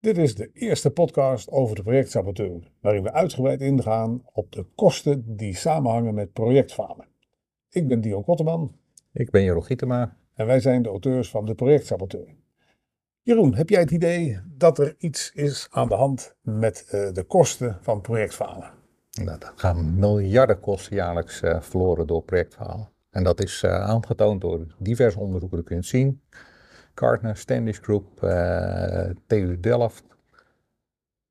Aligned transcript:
Dit 0.00 0.18
is 0.18 0.34
de 0.34 0.50
eerste 0.52 0.90
podcast 0.90 1.50
over 1.50 1.76
de 1.76 1.82
projectsaboteur, 1.82 2.72
waarin 2.80 3.02
we 3.02 3.12
uitgebreid 3.12 3.60
ingaan 3.60 4.22
op 4.32 4.52
de 4.52 4.66
kosten 4.74 5.36
die 5.36 5.56
samenhangen 5.56 6.14
met 6.14 6.32
projectfalen. 6.32 7.06
Ik 7.70 7.88
ben 7.88 8.00
Dion 8.00 8.24
Kotterman. 8.24 8.76
Ik 9.12 9.30
ben 9.30 9.42
Jeroen 9.42 9.64
Gietema. 9.64 10.16
En 10.34 10.46
wij 10.46 10.60
zijn 10.60 10.82
de 10.82 10.88
auteurs 10.88 11.30
van 11.30 11.46
de 11.46 11.54
projectsaboteur. 11.54 12.34
Jeroen, 13.22 13.54
heb 13.54 13.68
jij 13.68 13.80
het 13.80 13.90
idee 13.90 14.40
dat 14.44 14.78
er 14.78 14.94
iets 14.98 15.32
is 15.34 15.68
aan 15.70 15.88
de 15.88 15.94
hand 15.94 16.36
met 16.40 16.88
uh, 16.94 17.12
de 17.12 17.22
kosten 17.22 17.78
van 17.80 18.00
projectfalen? 18.00 18.70
Nou, 19.22 19.38
dat 19.38 19.52
gaan 19.56 19.98
miljarden 19.98 20.60
kosten 20.60 20.96
jaarlijks 20.96 21.42
uh, 21.42 21.60
verloren 21.60 22.06
door 22.06 22.22
projectfalen. 22.22 22.88
En 23.10 23.24
dat 23.24 23.42
is 23.42 23.62
uh, 23.62 23.70
aangetoond 23.70 24.40
door 24.40 24.66
diverse 24.78 25.18
onderzoeken, 25.18 25.58
dat 25.58 25.66
kun 25.66 25.76
je 25.76 25.80
het 25.80 25.90
zien. 25.90 26.20
Gartner, 26.98 27.36
Standish 27.36 27.78
Group, 27.78 28.22
uh, 28.22 29.10
TU 29.26 29.60
Delft. 29.60 30.04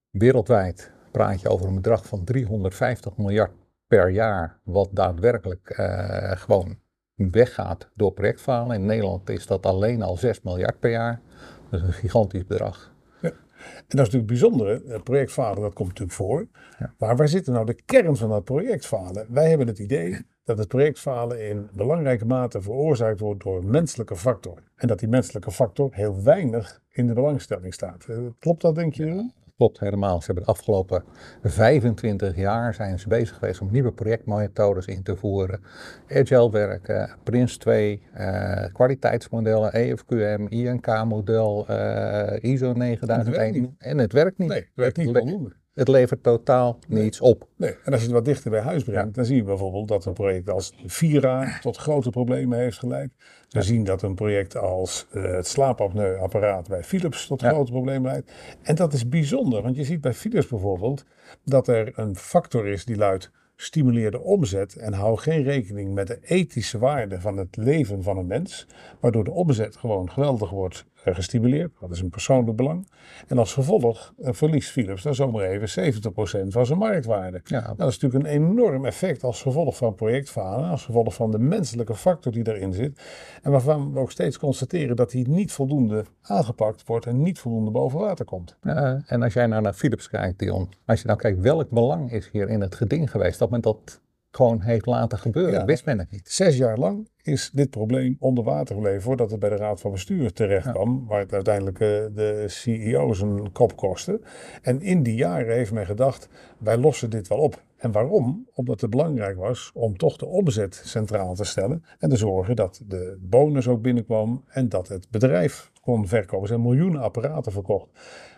Wereldwijd 0.10 0.92
praat 1.12 1.42
je 1.42 1.50
over 1.50 1.68
een 1.68 1.76
bedrag 1.76 2.06
van 2.06 2.23
350 2.23 3.18
miljard 3.18 3.52
per 3.88 4.09
jaar, 4.09 4.59
wat 4.64 4.90
daadwerkelijk 4.92 5.76
uh, 5.80 6.32
gewoon 6.32 6.78
weggaat 7.16 7.90
door 7.94 8.12
projectfalen. 8.12 8.76
In 8.76 8.86
Nederland 8.86 9.30
is 9.30 9.48
dat 9.48 9.66
alleen 9.66 10.02
al 10.02 10.18
6 10.18 10.42
miljard 10.42 10.80
per 10.80 10.92
jaar. 10.92 11.22
Dat 11.70 11.82
is 11.82 11.88
een 11.88 11.94
gigantisch 11.94 12.45
bedrag. 12.45 12.95
Ja. 13.26 13.44
En 13.66 13.98
dat 13.98 14.08
is 14.08 14.14
natuurlijk 14.14 14.32
het 14.32 14.40
bijzondere. 14.40 15.00
Projectfalen, 15.00 15.62
dat 15.62 15.74
komt 15.74 15.88
natuurlijk 15.88 16.18
voor. 16.18 16.48
Ja. 16.80 16.94
Maar 16.98 17.16
waar 17.16 17.28
zit 17.28 17.48
nou 17.48 17.66
de 17.66 17.82
kern 17.86 18.16
van 18.16 18.30
dat 18.30 18.44
projectfalen? 18.44 19.26
Wij 19.30 19.50
hebben 19.50 19.68
het 19.68 19.80
idee 19.80 20.26
dat 20.44 20.58
het 20.58 20.68
projectfalen 20.68 21.48
in 21.50 21.70
belangrijke 21.74 22.26
mate 22.26 22.62
veroorzaakt 22.62 23.20
wordt 23.20 23.44
door 23.44 23.58
een 23.58 23.70
menselijke 23.70 24.16
factor. 24.16 24.64
En 24.76 24.88
dat 24.88 25.00
die 25.00 25.08
menselijke 25.08 25.52
factor 25.52 25.90
heel 25.92 26.24
weinig 26.24 26.82
in 26.90 27.08
de 27.08 27.14
belangstelling 27.14 27.74
staat. 27.74 28.06
Eh, 28.10 28.18
klopt 28.40 28.62
dat, 28.62 28.76
denk 28.76 28.94
je? 28.94 29.32
Klopt 29.58 29.80
helemaal. 29.80 30.20
Ze 30.20 30.25
hebben 30.25 30.44
de 30.44 30.50
afgelopen 30.50 31.03
25 31.44 32.36
jaar 32.36 32.73
zijn 32.73 33.00
ze 33.00 33.08
bezig 33.08 33.38
geweest 33.38 33.61
om 33.61 33.72
nieuwe 33.72 33.92
projectmethodes 33.92 34.86
in 34.86 35.03
te 35.03 35.16
voeren. 35.16 35.61
Agile 36.09 36.52
werken, 36.52 37.09
Prince 37.23 37.58
2, 37.58 38.02
uh, 38.17 38.66
kwaliteitsmodellen, 38.73 39.73
EFQM, 39.73 40.45
INK-model, 40.50 41.66
uh, 41.70 42.52
ISO 42.52 42.73
9001. 42.73 43.76
En 43.78 43.98
het 43.98 44.14
werkt 44.14 44.38
niet. 44.38 44.50
Nee, 44.50 44.59
het 44.59 44.72
werkt 44.76 44.98
niet 44.98 45.17
voldoende. 45.17 45.56
Het 45.76 45.88
levert 45.88 46.23
totaal 46.23 46.80
niets 46.88 47.22
op. 47.22 47.48
Nee, 47.56 47.76
en 47.84 47.92
als 47.92 48.00
je 48.00 48.06
het 48.06 48.16
wat 48.16 48.26
dichter 48.26 48.52
bij 48.52 48.62
huis 48.62 48.84
brengt, 48.84 49.16
dan 49.16 49.26
zie 49.26 49.36
je 49.36 49.44
bijvoorbeeld 49.44 49.88
dat 49.88 50.06
een 50.06 50.14
project 50.14 50.50
als 50.50 50.73
Vira 50.86 51.59
tot 51.62 51.78
grote 51.78 52.09
problemen 52.09 52.58
heeft 52.58 52.78
geleid. 52.78 53.12
We 53.50 53.62
zien 53.62 53.84
dat 53.84 54.02
een 54.02 54.16
project 54.16 54.58
als 54.58 55.06
uh, 55.14 55.23
het 55.23 55.48
slaapapneuapparaat 55.48 56.67
bij 56.67 56.84
Philips 56.84 57.28
tot 57.28 57.42
grote 57.42 57.72
problemen 57.72 58.12
leidt. 58.12 58.32
En 58.62 58.76
dat 58.76 58.94
is 58.94 59.09
bijzonder, 59.09 59.62
want 59.62 59.76
je 59.76 59.84
ziet 59.84 60.02
bij 60.02 60.14
Philips 60.14 60.48
bijvoorbeeld 60.48 61.06
dat 61.44 61.67
er 61.67 61.92
een 61.95 62.16
factor 62.16 62.67
is 62.67 62.86
die 62.86 62.98
luidt 62.98 63.32
stimuleer 63.56 64.12
de 64.12 64.20
omzet 64.20 64.76
en 64.76 64.94
hou 64.94 65.17
geen 65.17 65.44
rekening 65.44 65.94
met 65.94 66.08
de 66.08 66.20
ethische 66.22 66.78
waarde 66.78 67.22
van 67.22 67.38
het 67.38 67.56
leven 67.56 68.04
van 68.04 68.17
een 68.17 68.28
mens, 68.28 68.67
waardoor 69.00 69.23
de 69.23 69.32
omzet 69.32 69.76
gewoon 69.76 70.12
geweldig 70.12 70.50
wordt 70.50 70.86
gestimuleerd. 71.14 71.72
Dat 71.80 71.92
is 71.92 72.00
een 72.00 72.09
persoonlijk 72.09 72.58
belang. 72.58 72.88
En 73.28 73.38
als 73.38 73.53
gevolg 73.53 74.14
uh, 74.20 74.30
verliest 74.31 74.72
Philips 74.72 75.03
dan 75.03 75.16
zomaar 75.16 75.44
even 75.44 75.94
70% 75.94 76.48
van 76.48 76.66
zijn 76.66 76.80
marktwaarde. 76.80 77.42
Ja. 77.44 77.59
Nou, 77.61 77.75
dat 77.78 77.88
is 77.88 78.00
natuurlijk 78.00 78.23
een 78.23 78.42
enorm 78.42 78.86
effect 78.86 79.23
als 79.23 79.42
gevolg 79.42 79.78
van 79.78 79.95
projectfalen, 79.95 80.70
als 80.70 80.86
gevolg 80.86 81.14
van 81.14 81.31
de 81.31 81.39
menselijke 81.39 81.95
factor 81.95 82.31
die 82.31 82.48
erin 82.48 82.73
zit. 82.73 83.02
En 83.42 83.52
waarvan 83.52 83.94
we 83.94 84.00
ook 84.00 84.11
steeds 84.11 84.38
constateren 84.38 84.95
dat 84.95 85.11
die 85.11 85.28
niet 85.28 85.52
voldoende 85.52 86.06
aangepakt 86.22 86.86
wordt 86.86 87.06
en 87.06 87.22
niet 87.22 87.39
voldoende 87.39 87.72
boven 87.72 88.00
water 88.00 88.26
komt. 88.26 88.58
Ja, 88.61 89.02
en 89.06 89.23
als 89.23 89.33
jij 89.33 89.48
nou 89.48 89.61
naar 89.61 89.73
Philips 89.73 90.09
kijkt, 90.09 90.39
Dion, 90.39 90.70
als 90.86 91.02
je 91.02 91.08
nou 91.08 91.20
kijkt 91.20 91.39
welk 91.39 91.70
belang 91.70 92.11
is 92.11 92.30
hier 92.31 92.50
in 92.50 92.61
het 92.61 92.76
geding 92.76 93.11
geweest, 93.11 93.39
dat 93.39 93.49
men 93.49 93.61
dat 93.61 94.02
gewoon 94.32 94.61
heeft 94.61 94.86
laten 94.86 95.17
gebeuren. 95.17 95.60
Ja, 95.60 95.66
wist 95.66 95.86
men 95.86 95.99
het 95.99 96.11
niet. 96.11 96.30
Zes 96.30 96.58
jaar 96.58 96.77
lang 96.77 97.08
is 97.25 97.49
dit 97.53 97.69
probleem 97.69 98.15
onder 98.19 98.43
water 98.43 98.75
gebleven 98.75 99.02
voordat 99.02 99.31
het 99.31 99.39
bij 99.39 99.49
de 99.49 99.55
Raad 99.55 99.81
van 99.81 99.91
Bestuur 99.91 100.33
terecht 100.33 100.71
kwam, 100.71 100.93
ja. 100.93 101.08
waar 101.08 101.19
het 101.19 101.33
uiteindelijk 101.33 101.80
uh, 101.80 101.87
de 101.87 102.43
CEO's 102.47 103.21
een 103.21 103.52
kop 103.52 103.75
kostte. 103.75 104.21
En 104.61 104.81
in 104.81 105.03
die 105.03 105.15
jaren 105.15 105.55
heeft 105.55 105.71
men 105.71 105.86
gedacht, 105.86 106.30
wij 106.58 106.77
lossen 106.77 107.09
dit 107.09 107.27
wel 107.27 107.37
op. 107.37 107.63
En 107.77 107.91
waarom? 107.91 108.47
Omdat 108.53 108.81
het 108.81 108.89
belangrijk 108.89 109.37
was 109.37 109.71
om 109.73 109.97
toch 109.97 110.17
de 110.17 110.25
omzet 110.25 110.81
centraal 110.86 111.36
te 111.36 111.43
stellen 111.43 111.83
en 111.99 112.09
te 112.09 112.17
zorgen 112.17 112.55
dat 112.55 112.81
de 112.87 113.17
bonus 113.21 113.67
ook 113.67 113.81
binnenkwam 113.81 114.43
en 114.47 114.69
dat 114.69 114.87
het 114.87 115.07
bedrijf 115.09 115.71
kon 115.81 116.07
verkopen. 116.07 116.42
Er 116.42 116.47
zijn 116.47 116.61
miljoenen 116.61 117.02
apparaten 117.02 117.52
verkocht. 117.52 117.89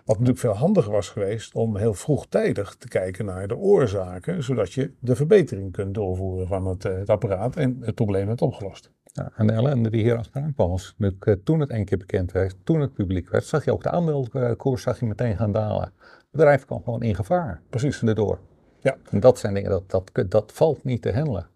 Wat 0.06 0.20
natuurlijk 0.20 0.40
veel 0.40 0.54
handiger 0.54 0.92
was 0.92 1.10
geweest 1.10 1.56
om 1.56 1.78
heel 1.78 1.94
vroegtijdig 1.94 2.76
te 2.76 2.88
kijken 2.88 3.26
naar 3.26 3.48
de 3.48 3.58
oorzaken, 3.58 4.44
zodat 4.44 4.74
je 4.74 4.92
de 5.00 5.16
verbetering 5.16 5.72
kunt 5.72 5.94
doorvoeren 5.94 6.48
van 6.48 6.66
het, 6.66 6.84
het 6.84 7.10
apparaat 7.10 7.56
en 7.56 7.78
het 7.82 7.96
probleem 7.96 8.26
werd 8.28 8.42
opgelost. 8.42 8.77
Ja, 9.04 9.32
en 9.36 9.48
de 9.48 9.54
ellende 9.54 9.90
die 9.90 10.02
hier 10.02 10.18
achteraan 10.18 10.54
kwam 10.54 10.70
was, 10.70 10.96
toen 11.44 11.60
het 11.60 11.70
een 11.70 11.86
keer 11.86 11.98
bekend 11.98 12.32
werd, 12.32 12.56
toen 12.64 12.82
het 12.82 12.94
publiek 12.94 13.30
werd, 13.30 13.46
zag 13.46 13.66
je 13.66 13.72
ook 13.72 13.84
de 13.84 13.90
aandeelkoers 13.90 14.82
zag 14.82 15.00
je 15.00 15.06
meteen 15.06 15.38
gaan 15.38 15.52
dalen. 15.52 15.94
Het 16.00 16.28
bedrijf 16.32 16.66
kwam 16.66 16.84
gewoon 16.84 17.02
in 17.02 17.16
gevaar. 17.16 17.62
Precies. 17.70 18.04
Erdoor. 18.04 18.40
Ja. 18.80 18.98
En 19.10 19.20
dat 19.20 19.40
zijn 19.40 19.54
dingen, 19.54 19.70
dat, 19.70 19.90
dat, 19.90 20.32
dat 20.32 20.52
valt 20.52 20.84
niet 20.84 21.02
te 21.02 21.14
handelen. 21.14 21.48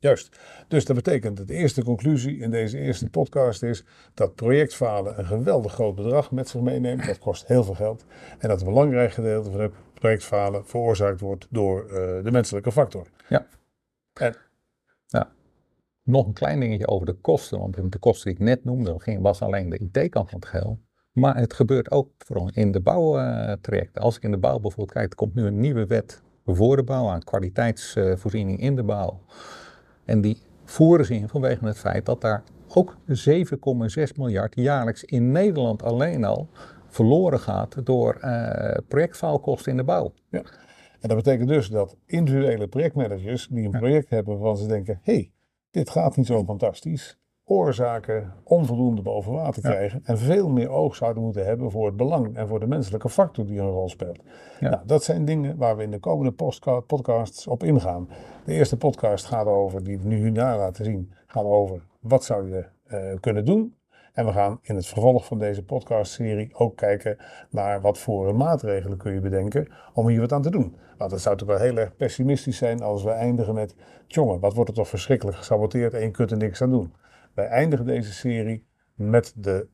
Juist. 0.00 0.38
Dus 0.68 0.84
dat 0.84 0.96
betekent 0.96 1.36
dat 1.36 1.46
de 1.46 1.54
eerste 1.54 1.84
conclusie 1.84 2.38
in 2.38 2.50
deze 2.50 2.78
eerste 2.78 3.10
podcast 3.10 3.62
is 3.62 3.84
dat 4.14 4.34
projectfalen 4.34 5.18
een 5.18 5.26
geweldig 5.26 5.72
groot 5.72 5.94
bedrag 5.94 6.30
met 6.30 6.48
zich 6.48 6.60
meeneemt. 6.60 7.06
Dat 7.06 7.18
kost 7.18 7.46
heel 7.46 7.64
veel 7.64 7.74
geld. 7.74 8.04
En 8.38 8.48
dat 8.48 8.60
een 8.60 8.66
belangrijk 8.66 9.12
gedeelte 9.12 9.50
van 9.50 9.60
het 9.60 9.72
projectfalen 9.94 10.66
veroorzaakt 10.66 11.20
wordt 11.20 11.46
door 11.50 11.84
uh, 11.84 11.90
de 12.24 12.30
menselijke 12.30 12.72
factor. 12.72 13.06
Ja. 13.28 13.46
En, 14.12 14.36
ja. 15.06 15.32
Nog 16.10 16.26
een 16.26 16.32
klein 16.32 16.60
dingetje 16.60 16.88
over 16.88 17.06
de 17.06 17.12
kosten. 17.12 17.58
Want 17.58 17.92
de 17.92 17.98
kosten 17.98 18.30
die 18.30 18.40
ik 18.40 18.46
net 18.46 18.64
noemde, 18.64 18.94
ging, 18.98 19.20
was 19.22 19.42
alleen 19.42 19.68
de 19.68 19.78
IT-kant 19.78 20.30
van 20.30 20.38
het 20.38 20.48
geheel. 20.48 20.78
Maar 21.12 21.36
het 21.36 21.52
gebeurt 21.52 21.90
ook 21.90 22.10
vooral 22.18 22.50
in 22.52 22.72
de 22.72 22.80
bouwtrajecten. 22.80 24.02
Als 24.02 24.16
ik 24.16 24.22
in 24.22 24.30
de 24.30 24.38
bouw 24.38 24.58
bijvoorbeeld 24.58 24.92
kijk, 24.92 25.10
er 25.10 25.16
komt 25.16 25.34
nu 25.34 25.44
een 25.44 25.60
nieuwe 25.60 25.86
wet 25.86 26.22
voor 26.46 26.76
de 26.76 26.82
bouw 26.82 27.08
aan, 27.08 27.22
kwaliteitsvoorziening 27.22 28.60
in 28.60 28.76
de 28.76 28.82
bouw. 28.82 29.20
En 30.04 30.20
die 30.20 30.38
voeren 30.64 31.06
ze 31.06 31.14
in 31.14 31.28
vanwege 31.28 31.66
het 31.66 31.78
feit 31.78 32.06
dat 32.06 32.20
daar 32.20 32.42
ook 32.74 32.96
7,6 33.08 33.14
miljard 34.16 34.54
jaarlijks 34.54 35.04
in 35.04 35.32
Nederland 35.32 35.82
alleen 35.82 36.24
al 36.24 36.48
verloren 36.86 37.40
gaat 37.40 37.86
door 37.86 38.18
uh, 38.24 38.74
projectfaalkosten 38.88 39.70
in 39.70 39.76
de 39.76 39.84
bouw. 39.84 40.12
Ja. 40.30 40.42
En 41.00 41.08
dat 41.08 41.16
betekent 41.16 41.48
dus 41.48 41.68
dat 41.68 41.96
individuele 42.06 42.68
projectmanagers 42.68 43.48
die 43.50 43.64
een 43.64 43.70
project 43.70 44.10
hebben 44.10 44.38
waarvan 44.38 44.56
ze 44.56 44.66
denken, 44.66 45.00
hé, 45.02 45.12
hey, 45.12 45.32
dit 45.70 45.90
gaat 45.90 46.16
niet 46.16 46.26
zo 46.26 46.44
fantastisch, 46.44 47.18
oorzaken 47.44 48.32
onvoldoende 48.44 49.02
boven 49.02 49.32
water 49.32 49.62
krijgen 49.62 50.00
en 50.04 50.18
veel 50.18 50.48
meer 50.48 50.68
oog 50.68 50.96
zouden 50.96 51.22
moeten 51.22 51.46
hebben 51.46 51.70
voor 51.70 51.86
het 51.86 51.96
belang 51.96 52.36
en 52.36 52.48
voor 52.48 52.60
de 52.60 52.66
menselijke 52.66 53.08
factor 53.08 53.46
die 53.46 53.60
een 53.60 53.70
rol 53.70 53.88
speelt. 53.88 54.22
Nou, 54.60 54.76
dat 54.86 55.04
zijn 55.04 55.24
dingen 55.24 55.56
waar 55.56 55.76
we 55.76 55.82
in 55.82 55.90
de 55.90 55.98
komende 55.98 56.32
podcasts 56.86 57.46
op 57.46 57.62
ingaan. 57.62 58.08
De 58.44 58.52
eerste 58.52 58.76
podcast 58.76 59.24
gaat 59.24 59.46
over, 59.46 59.84
die 59.84 59.98
we 59.98 60.08
nu 60.08 60.16
hierna 60.16 60.56
laten 60.56 60.84
zien, 60.84 61.12
gaat 61.26 61.44
over 61.44 61.86
wat 62.00 62.24
zou 62.24 62.48
je 62.48 62.66
uh, 62.88 63.20
kunnen 63.20 63.44
doen. 63.44 63.74
En 64.20 64.26
we 64.26 64.32
gaan 64.32 64.58
in 64.62 64.74
het 64.76 64.86
vervolg 64.86 65.26
van 65.26 65.38
deze 65.38 65.64
podcastserie 65.64 66.54
ook 66.54 66.76
kijken 66.76 67.16
naar 67.50 67.80
wat 67.80 67.98
voor 67.98 68.34
maatregelen 68.34 68.98
kun 68.98 69.12
je 69.12 69.20
bedenken 69.20 69.68
om 69.94 70.08
hier 70.08 70.20
wat 70.20 70.32
aan 70.32 70.42
te 70.42 70.50
doen. 70.50 70.76
Want 70.98 71.10
het 71.10 71.20
zou 71.20 71.36
toch 71.36 71.48
wel 71.48 71.58
heel 71.58 71.76
erg 71.76 71.96
pessimistisch 71.96 72.56
zijn 72.56 72.82
als 72.82 73.02
we 73.02 73.10
eindigen 73.10 73.54
met, 73.54 73.74
jongen, 74.06 74.40
wat 74.40 74.54
wordt 74.54 74.70
er 74.70 74.76
toch 74.76 74.88
verschrikkelijk 74.88 75.36
gesaboteerd 75.36 75.94
en 75.94 76.00
je 76.00 76.10
kunt 76.10 76.30
er 76.30 76.36
niks 76.36 76.62
aan 76.62 76.70
doen. 76.70 76.94
Wij 77.34 77.46
eindigen 77.46 77.86
deze 77.86 78.12
serie 78.12 78.66
met 78.94 79.32
de 79.36 79.68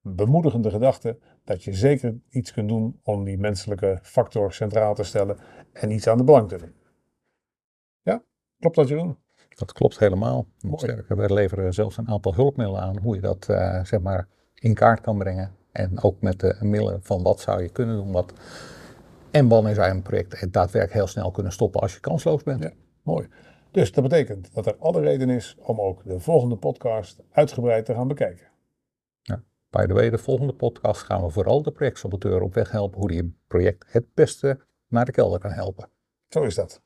bemoedigende 0.00 0.70
gedachte 0.70 1.18
dat 1.44 1.64
je 1.64 1.74
zeker 1.74 2.20
iets 2.30 2.52
kunt 2.52 2.68
doen 2.68 3.00
om 3.02 3.24
die 3.24 3.38
menselijke 3.38 3.98
factor 4.02 4.52
centraal 4.52 4.94
te 4.94 5.04
stellen 5.04 5.38
en 5.72 5.90
iets 5.90 6.06
aan 6.06 6.18
de 6.18 6.24
belang 6.24 6.48
te 6.48 6.58
doen. 6.58 6.74
Ja, 8.02 8.22
klopt 8.58 8.76
dat 8.76 8.88
Jeroen? 8.88 9.16
Dat 9.56 9.72
klopt 9.72 9.98
helemaal. 9.98 10.46
Sterker, 10.74 11.16
we 11.16 11.34
leveren 11.34 11.74
zelfs 11.74 11.96
een 11.96 12.08
aantal 12.08 12.34
hulpmiddelen 12.34 12.80
aan 12.82 12.98
hoe 12.98 13.14
je 13.14 13.20
dat 13.20 13.46
uh, 13.50 13.84
zeg 13.84 14.00
maar 14.00 14.28
in 14.54 14.74
kaart 14.74 15.00
kan 15.00 15.18
brengen. 15.18 15.54
En 15.72 16.02
ook 16.02 16.20
met 16.20 16.40
de 16.40 16.56
middelen 16.60 17.02
van 17.02 17.22
wat 17.22 17.40
zou 17.40 17.62
je 17.62 17.68
kunnen 17.68 17.96
doen. 17.96 18.12
Wat... 18.12 18.32
En 19.30 19.48
wanneer 19.48 19.74
zou 19.74 19.88
je 19.88 19.94
een 19.94 20.02
project 20.02 20.52
daadwerkelijk 20.52 20.92
heel 20.92 21.06
snel 21.06 21.30
kunnen 21.30 21.52
stoppen 21.52 21.80
als 21.80 21.94
je 21.94 22.00
kansloos 22.00 22.42
bent. 22.42 22.62
Ja, 22.62 22.72
mooi. 23.02 23.28
Dus 23.70 23.92
dat 23.92 24.02
betekent 24.02 24.54
dat 24.54 24.66
er 24.66 24.76
alle 24.78 25.00
reden 25.00 25.30
is 25.30 25.56
om 25.58 25.80
ook 25.80 26.04
de 26.04 26.20
volgende 26.20 26.56
podcast 26.56 27.22
uitgebreid 27.30 27.84
te 27.84 27.94
gaan 27.94 28.08
bekijken. 28.08 28.46
Ja, 29.22 29.42
by 29.70 29.86
the 29.86 29.94
way, 29.94 30.10
de 30.10 30.18
volgende 30.18 30.54
podcast 30.54 31.02
gaan 31.02 31.22
we 31.22 31.30
vooral 31.30 31.62
de 31.62 31.72
projectsaboteur 31.72 32.42
op 32.42 32.54
weg 32.54 32.70
helpen 32.70 32.98
hoe 32.98 33.08
die 33.08 33.20
een 33.20 33.36
project 33.46 33.84
het 33.88 34.14
beste 34.14 34.60
naar 34.88 35.04
de 35.04 35.12
kelder 35.12 35.38
kan 35.38 35.52
helpen. 35.52 35.88
Zo 36.28 36.42
is 36.42 36.54
dat. 36.54 36.82